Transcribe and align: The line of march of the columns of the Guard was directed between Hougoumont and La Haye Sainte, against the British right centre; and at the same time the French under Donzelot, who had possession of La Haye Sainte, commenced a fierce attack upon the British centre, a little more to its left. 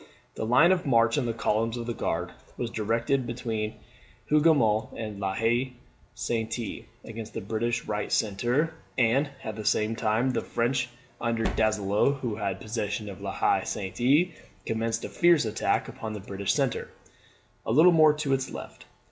The 0.33 0.47
line 0.47 0.71
of 0.71 0.83
march 0.87 1.15
of 1.17 1.25
the 1.27 1.31
columns 1.33 1.77
of 1.77 1.85
the 1.85 1.93
Guard 1.93 2.31
was 2.57 2.71
directed 2.71 3.27
between 3.27 3.75
Hougoumont 4.31 4.97
and 4.97 5.19
La 5.19 5.35
Haye 5.35 5.73
Sainte, 6.15 6.85
against 7.03 7.35
the 7.35 7.39
British 7.39 7.85
right 7.85 8.11
centre; 8.11 8.73
and 8.97 9.29
at 9.43 9.55
the 9.55 9.63
same 9.63 9.95
time 9.95 10.31
the 10.31 10.41
French 10.41 10.89
under 11.21 11.43
Donzelot, 11.43 12.21
who 12.21 12.37
had 12.37 12.59
possession 12.59 13.09
of 13.09 13.21
La 13.21 13.31
Haye 13.33 13.63
Sainte, 13.63 14.31
commenced 14.65 15.05
a 15.05 15.09
fierce 15.09 15.45
attack 15.45 15.87
upon 15.87 16.13
the 16.13 16.19
British 16.19 16.53
centre, 16.55 16.89
a 17.63 17.71
little 17.71 17.91
more 17.91 18.11
to 18.13 18.33
its 18.33 18.49
left. 18.49 18.85